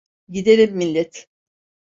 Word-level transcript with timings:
Gidelim 0.29 0.75
millet! 0.77 1.27